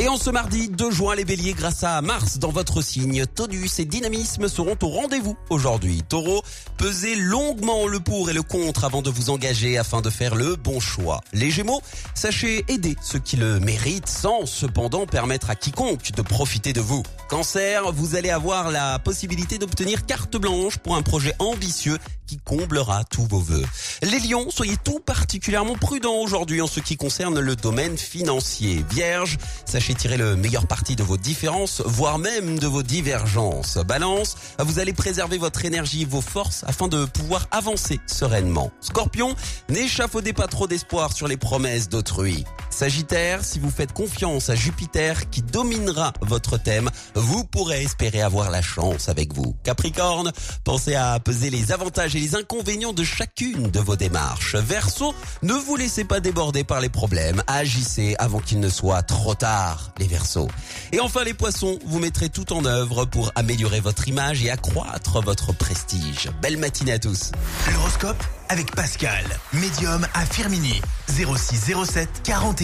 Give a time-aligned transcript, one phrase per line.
[0.00, 3.78] Et en ce mardi 2 juin, les béliers, grâce à Mars dans votre signe, Tonus
[3.78, 6.02] et Dynamisme seront au rendez-vous aujourd'hui.
[6.08, 6.42] Taureau,
[6.76, 10.56] pesez longuement le pour et le contre avant de vous engager afin de faire le
[10.56, 11.20] bon choix.
[11.32, 11.80] Les gémeaux,
[12.16, 17.04] sachez aider ceux qui le méritent sans cependant permettre à quiconque de profiter de vous.
[17.28, 23.04] Cancer, vous allez avoir la possibilité d'obtenir carte blanche pour un projet ambitieux qui comblera
[23.04, 23.64] tous vos vœux.
[24.02, 28.84] Les lions, soyez tout particulièrement prudents aujourd'hui en ce qui concerne le domaine financier.
[28.90, 33.76] Vierge, sachez tirer le meilleur parti de vos différences, voire même de vos divergences.
[33.86, 38.70] Balance, vous allez préserver votre énergie vos forces afin de pouvoir avancer sereinement.
[38.80, 39.34] Scorpion,
[39.68, 42.44] n'échafaudez pas trop d'espoir sur les promesses d'autrui.
[42.74, 48.50] Sagittaire, si vous faites confiance à Jupiter qui dominera votre thème, vous pourrez espérer avoir
[48.50, 49.54] la chance avec vous.
[49.62, 50.32] Capricorne,
[50.64, 54.56] pensez à peser les avantages et les inconvénients de chacune de vos démarches.
[54.56, 55.14] Verseau,
[55.44, 59.92] ne vous laissez pas déborder par les problèmes, agissez avant qu'il ne soit trop tard,
[59.98, 60.48] les Verseaux.
[60.90, 65.22] Et enfin les Poissons, vous mettrez tout en œuvre pour améliorer votre image et accroître
[65.22, 66.28] votre prestige.
[66.42, 67.30] Belle matinée à tous.
[67.72, 70.82] L'horoscope avec Pascal, médium à Firmini.
[71.08, 72.63] 0607 41